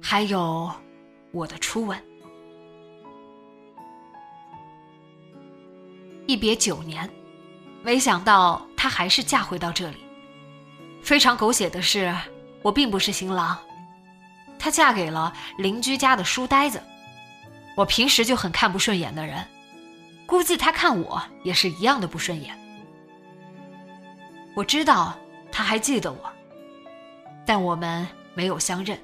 [0.02, 0.72] 还有
[1.32, 1.98] 我的初吻，
[6.28, 7.10] 一别九年，
[7.82, 9.98] 没想到她还是嫁回到这里。
[11.02, 12.14] 非常狗血的是，
[12.62, 13.58] 我并不是新郎，
[14.60, 16.82] 她嫁给了邻居家的书呆子。
[17.76, 19.44] 我平时就很看不顺眼的人，
[20.28, 22.56] 估计他看我也是一样的不顺眼。
[24.56, 25.18] 我知道
[25.56, 26.18] 他还记得我，
[27.46, 29.00] 但我们没有相认。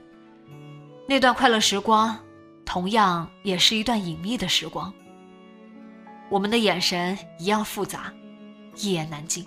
[1.08, 2.18] 那段快乐时光，
[2.66, 4.92] 同样也是一段隐秘的时光。
[6.28, 8.12] 我们的眼神一样复杂，
[8.76, 9.46] 一言难尽。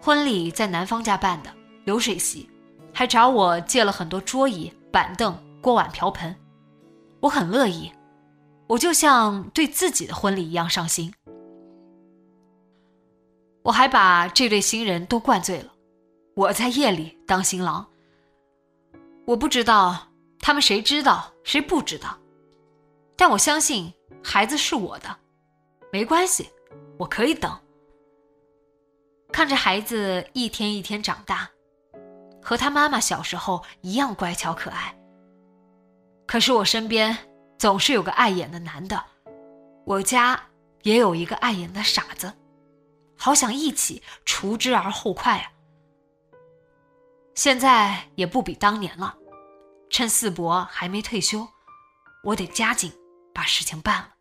[0.00, 1.50] 婚礼在男方家办的，
[1.84, 2.48] 流水席，
[2.94, 6.34] 还找我借了很多桌椅、板凳、锅碗瓢盆。
[7.20, 7.92] 我很乐意，
[8.66, 11.12] 我就像对自己的婚礼一样上心。
[13.68, 15.70] 我还把这对新人都灌醉了，
[16.34, 17.86] 我在夜里当新郎。
[19.26, 20.08] 我不知道
[20.40, 22.18] 他们谁知道谁不知道，
[23.14, 23.92] 但我相信
[24.24, 25.14] 孩子是我的，
[25.92, 26.48] 没关系，
[26.96, 27.54] 我可以等。
[29.30, 31.50] 看着孩子一天一天长大，
[32.42, 34.98] 和他妈妈小时候一样乖巧可爱。
[36.26, 37.14] 可是我身边
[37.58, 39.04] 总是有个碍眼的男的，
[39.84, 40.40] 我家
[40.84, 42.32] 也有一个碍眼的傻子，
[43.18, 45.52] 好想一起除之而后快啊！
[47.34, 49.16] 现在也不比当年了，
[49.90, 51.46] 趁四伯还没退休，
[52.22, 52.92] 我得加紧
[53.34, 54.14] 把事情办了。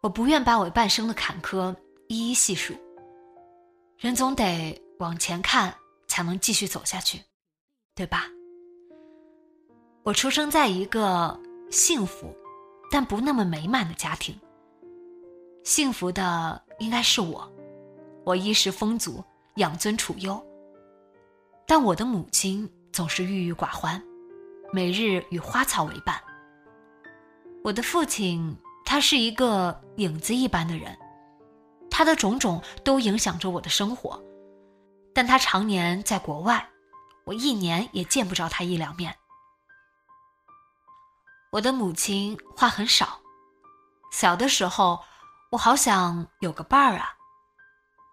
[0.00, 1.74] 我不愿把我半生的坎坷
[2.08, 2.74] 一一细数。
[3.96, 5.74] 人总得往前看，
[6.14, 7.20] 才能继续走下去，
[7.92, 8.26] 对吧？
[10.04, 11.36] 我出生在一个
[11.72, 12.32] 幸福，
[12.88, 14.38] 但不那么美满的家庭。
[15.64, 17.52] 幸福的应该是我，
[18.24, 19.24] 我衣食丰足，
[19.56, 20.40] 养尊处优。
[21.66, 24.00] 但我的母亲总是郁郁寡欢，
[24.72, 26.22] 每日与花草为伴。
[27.64, 28.56] 我的父亲。
[28.86, 30.94] 他是一个影子一般的人，
[31.90, 34.22] 他的种种都影响着我的生活，
[35.14, 36.68] 但他常年在国外，
[37.24, 39.16] 我一年也见不着他一两面。
[41.52, 43.20] 我的母亲话很少，
[44.10, 45.04] 小的时候
[45.52, 47.14] 我好想有个伴儿啊，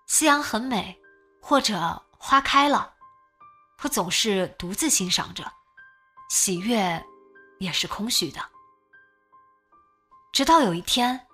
[0.07, 1.01] 夕阳很美，
[1.41, 2.93] 或者花开了，
[3.81, 5.51] 我总是独自欣赏着，
[6.29, 7.03] 喜悦
[7.59, 8.39] 也是空虚的。
[10.31, 11.27] 直到有一天，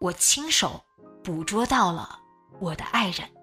[0.00, 0.84] 我亲手
[1.22, 2.20] 捕捉到了
[2.58, 3.33] 我的爱人。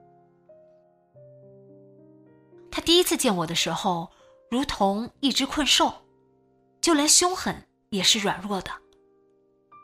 [2.71, 4.09] 他第一次见我的时候，
[4.49, 5.93] 如同一只困兽，
[6.79, 8.71] 就连凶狠也是软弱的。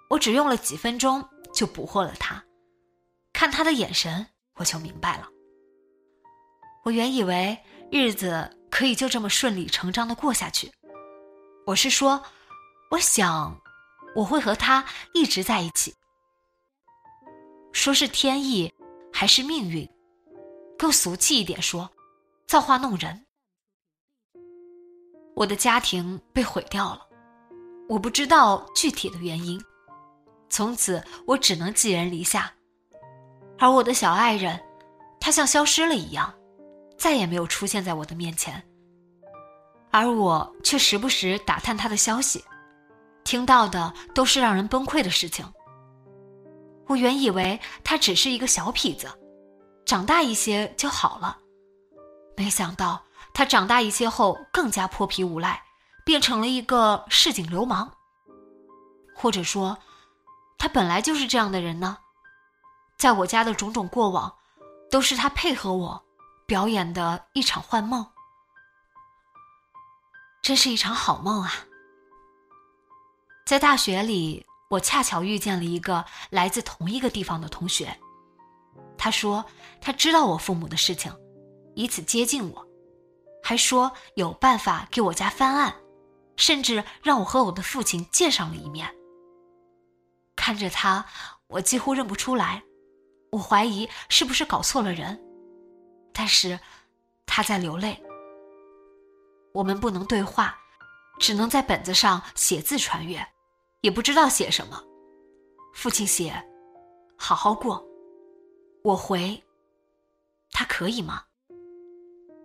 [0.10, 2.44] 我只用了几分钟就捕获了他，
[3.34, 5.28] 看他的眼神，我就明白了。
[6.86, 7.58] 我原以为
[7.92, 10.72] 日子可以就这么顺理成章的过下去，
[11.66, 12.24] 我是说，
[12.92, 13.62] 我想。
[14.16, 15.94] 我会和他一直在一起。
[17.72, 18.74] 说是天意，
[19.14, 19.88] 还是命运？
[20.76, 21.92] 更俗气一点说，
[22.48, 23.26] 造化弄人。
[25.36, 27.02] 我的家庭被毁掉了，
[27.90, 29.62] 我不知道具体的原因。
[30.50, 32.50] 从此，我只能寄人篱下。
[33.60, 34.58] 而我的小爱人，
[35.20, 36.34] 他像消失了一样，
[36.98, 38.64] 再也没有出现在我的面前。
[39.92, 42.42] 而我却时不时打探他的消息。
[43.26, 45.46] 听到的都是让人崩溃的事情。
[46.86, 49.06] 我原以为他只是一个小痞子，
[49.86, 51.38] 长大一些就好了，
[52.38, 55.64] 没想到他长大一些后更加泼皮无赖，
[56.06, 57.92] 变成了一个市井流氓。
[59.16, 59.80] 或者说，
[60.60, 61.98] 他本来就是这样的人呢？
[62.96, 64.36] 在我家的种种过往，
[64.92, 66.06] 都是他配合我
[66.46, 68.06] 表演的一场幻梦。
[70.44, 71.52] 真是一场好梦啊！
[73.46, 78.00] 在大学里，我恰巧遇见了一个来自同一个地方的同学。
[78.98, 79.44] 他说
[79.82, 81.12] 他知道我父母的事情，
[81.78, 82.68] 以此接近我，
[83.44, 85.76] 还说有办法给我家翻案，
[86.36, 88.92] 甚至让我和我的父亲见上了一面。
[90.36, 91.06] 看着他，
[91.46, 92.64] 我几乎认不出来，
[93.32, 95.24] 我怀疑是不是搞错了人。
[96.12, 96.60] 但是
[97.28, 98.04] 他在流泪。
[99.54, 100.58] 我们不能对话，
[101.20, 103.24] 只能在本子上写字传阅。
[103.82, 104.84] 也不知道写什么，
[105.76, 106.44] 父亲写
[107.16, 107.88] ：“好好过。”
[108.84, 109.44] 我回
[110.50, 111.26] ：“他可以吗？”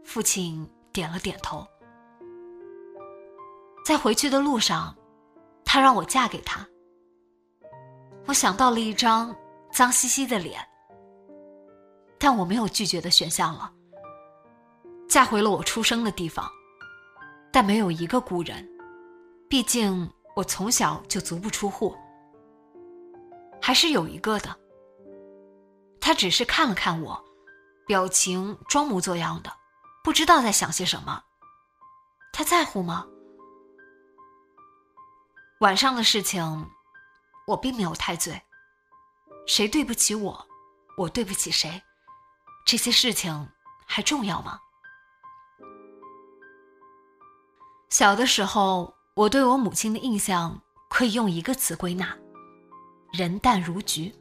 [0.05, 1.67] 父亲点了点头。
[3.85, 4.97] 在回去的路上，
[5.65, 6.67] 他让我嫁给他。
[8.27, 9.35] 我想到了一张
[9.73, 10.61] 脏兮兮的脸，
[12.19, 13.73] 但我没有拒绝的选项了。
[15.09, 16.49] 嫁回了我出生的地方，
[17.53, 18.67] 但没有一个故人，
[19.49, 21.95] 毕竟我从小就足不出户。
[23.61, 24.57] 还是有一个的，
[26.01, 27.23] 他只是看了看我，
[27.87, 29.53] 表情装模作样的，
[30.03, 31.25] 不知道在想些什么。
[32.33, 33.07] 他在乎吗？
[35.61, 36.71] 晚上的事情，
[37.47, 38.43] 我并没有太醉。
[39.47, 40.47] 谁对不起我，
[40.97, 41.83] 我对不起谁，
[42.65, 43.49] 这些事情
[43.87, 44.59] 还重要吗？
[47.91, 52.17] 小的时候，我对我母亲的印象可以用一个词归纳：
[53.13, 54.15] 人淡如菊。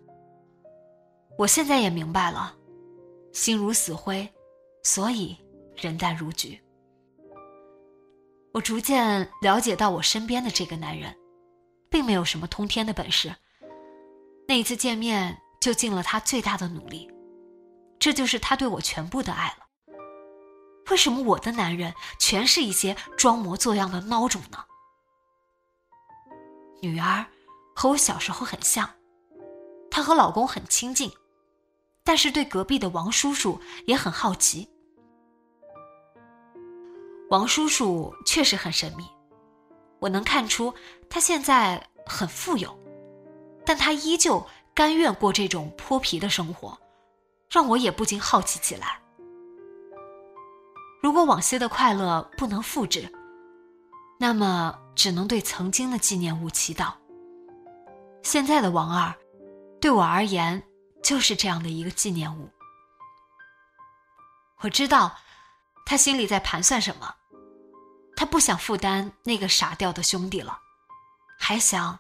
[1.37, 2.55] 我现在也明白了，
[3.31, 4.31] 心如死灰，
[4.83, 5.37] 所以
[5.75, 6.61] 人淡如菊。
[8.53, 11.15] 我逐渐了解到，我身边的这个男人。
[11.91, 13.35] 并没有什么通天的本事。
[14.47, 17.11] 那一次见面就尽了他最大的努力，
[17.99, 19.67] 这就是他对我全部的爱了。
[20.89, 24.63] 为什么我的男人全是一些装模作样的孬种呢？
[26.81, 27.25] 女儿
[27.75, 28.89] 和我小时候很像，
[29.91, 31.11] 她和老公很亲近，
[32.05, 34.70] 但是对隔壁的王叔叔也很好奇。
[37.31, 39.05] 王叔叔确实很神秘。
[39.99, 40.73] 我能看出
[41.09, 42.77] 他现在很富有，
[43.65, 46.77] 但他依旧甘愿过这种泼皮的生活，
[47.49, 49.01] 让我也不禁好奇起来。
[51.01, 53.09] 如果往昔的快乐不能复制，
[54.19, 56.91] 那么只能对曾经的纪念物祈祷。
[58.23, 59.15] 现在的王二，
[59.79, 60.61] 对我而言
[61.01, 62.49] 就是这样的一个纪念物。
[64.59, 65.15] 我知道，
[65.85, 67.15] 他心里在盘算什么。
[68.15, 70.59] 他不想负担那个傻掉的兄弟了，
[71.39, 71.97] 还想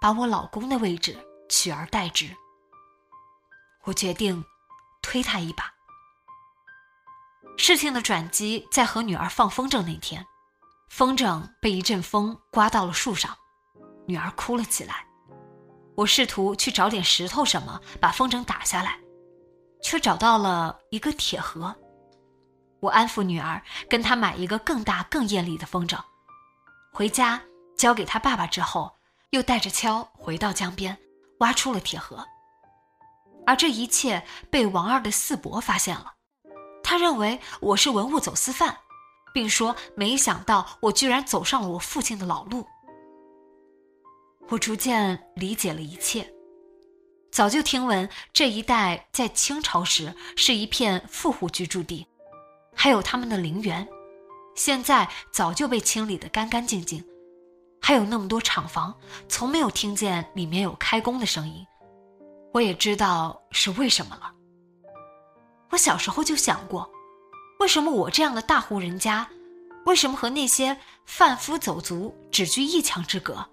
[0.00, 1.16] 把我老公的位置
[1.48, 2.34] 取而代之。
[3.84, 4.44] 我决定
[5.02, 5.72] 推他一把。
[7.56, 10.26] 事情的转机在和女儿放风筝那天，
[10.88, 13.36] 风筝被一阵风刮到了树上，
[14.06, 15.06] 女儿哭了起来。
[15.96, 18.98] 我试图去找点石头什么把风筝打下来，
[19.82, 21.76] 却找到了一个铁盒。
[22.80, 25.98] 我安抚女儿，跟她买一个更大、更艳丽的风筝，
[26.92, 27.40] 回家
[27.76, 28.92] 交给她爸爸之后，
[29.30, 30.96] 又带着锹回到江边，
[31.38, 32.26] 挖出了铁盒。
[33.46, 36.14] 而这一切被王二的四伯发现了，
[36.82, 38.76] 他认为我是文物走私犯，
[39.32, 42.66] 并说没想到我居然走上了我父亲的老路。
[44.48, 46.32] 我逐渐理解了一切，
[47.30, 52.06] 早就听闻这一带在清朝时是一片富户居住地。
[52.82, 53.86] 还有他们的陵园，
[54.54, 57.04] 现在早就被清理得干干净净，
[57.78, 61.62] 还有那么多厂房，从没有听见里面有开工的声音。
[62.54, 64.32] 我也知道是为什么了。
[65.68, 66.90] 我小时候就想过，
[67.58, 69.28] 为什么我这样的大户人家，
[69.84, 70.74] 为什么和那些
[71.04, 73.46] 贩夫走卒只居一墙之隔？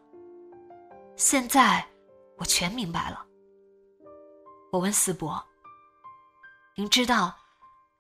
[1.17, 1.85] 现在
[2.37, 3.25] 我全明白了。
[4.71, 5.45] 我问四伯
[6.77, 7.35] ：“您知道？”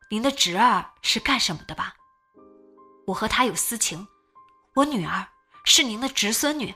[0.09, 1.93] 您的侄儿是干什么的吧？
[3.07, 4.07] 我和他有私情，
[4.75, 5.27] 我女儿
[5.65, 6.73] 是您的侄孙女。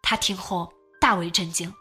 [0.00, 1.72] 他听后大为震惊，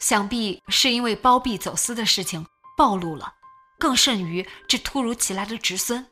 [0.00, 2.46] 想必是因为包庇走私的事情
[2.78, 3.34] 暴露了，
[3.78, 6.06] 更甚于这突如其来的侄孙。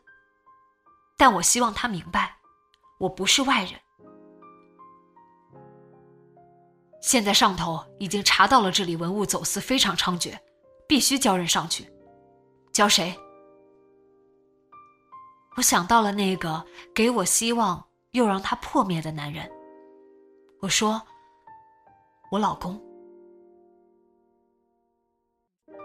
[1.16, 2.36] 但我希望他明白，
[2.98, 3.80] 我不是外人。
[7.00, 10.38] 现在上头已经查到了这里文物走私非常猖獗，
[10.86, 11.90] 必须交人上去。
[12.76, 13.18] 教谁？
[15.56, 16.62] 我想到了那个
[16.94, 19.50] 给我希望又让他破灭的男人。
[20.60, 21.00] 我说
[22.30, 22.78] ：“我老公。”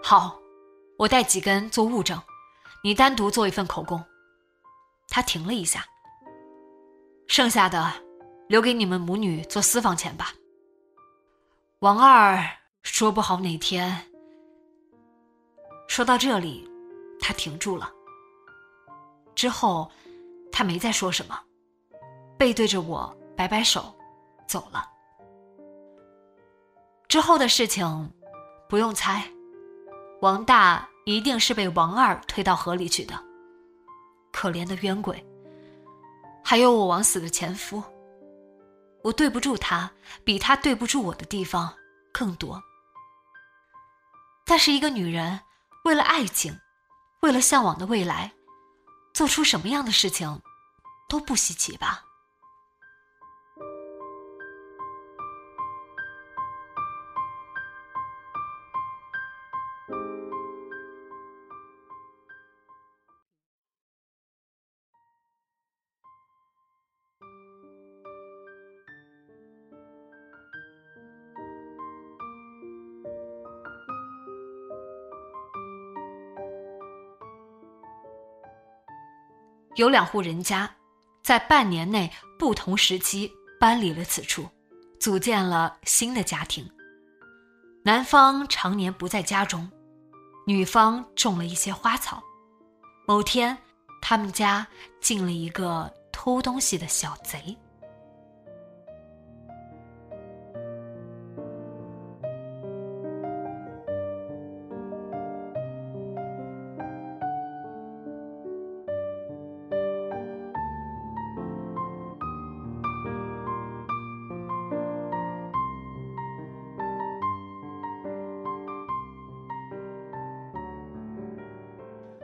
[0.03, 0.37] 好，
[0.97, 2.21] 我带几根做物证，
[2.83, 4.03] 你单独做一份口供。
[5.07, 5.85] 他停了一下，
[7.27, 7.89] 剩下的
[8.49, 10.33] 留给你们母女做私房钱吧。
[11.79, 12.45] 王二
[12.83, 14.11] 说不好哪天。
[15.87, 16.69] 说到这里。
[17.21, 17.89] 他停住了，
[19.35, 19.89] 之后，
[20.51, 21.39] 他没再说什么，
[22.37, 23.95] 背对着我摆摆手，
[24.47, 24.89] 走了。
[27.07, 28.11] 之后的事情，
[28.67, 29.23] 不用猜，
[30.21, 33.13] 王大一定是被王二推到河里去的，
[34.33, 35.23] 可怜的冤鬼。
[36.43, 37.81] 还有我枉死的前夫，
[39.03, 39.89] 我对不住他，
[40.23, 41.71] 比他对不住我的地方
[42.11, 42.61] 更多。
[44.43, 45.39] 但是一个女人
[45.85, 46.57] 为了爱情。
[47.21, 48.31] 为了向往的未来
[49.13, 50.41] 做出什么样的事情
[51.07, 52.03] 都不稀奇吧？
[79.81, 80.69] 有两户人家，
[81.23, 84.47] 在半年内不同时期搬离了此处，
[84.99, 86.69] 组建了新的家庭。
[87.83, 89.67] 男方常年不在家中，
[90.45, 92.21] 女方种了一些花草。
[93.07, 93.57] 某天，
[94.03, 94.67] 他们家
[94.99, 97.57] 进了一个偷东西的小贼。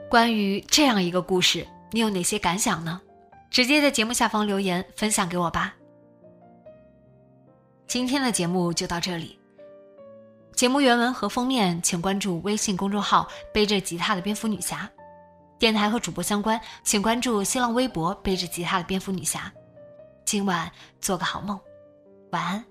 [0.08, 3.00] 关于这样一个故事，你有哪些感想呢？
[3.50, 5.74] 直接在节目下方留言分享给我吧。
[7.86, 9.38] 今天的节目就到这里。
[10.54, 14.90] 节目原文和封面，请关注微信公众号“背着吉他的蝙蝠女侠”。
[15.58, 19.52] 电台和主播相关，请关注新浪微博“背着吉他的蝙蝠女侠”。
[20.24, 21.58] 今晚做个好梦，
[22.32, 22.64] 晚安。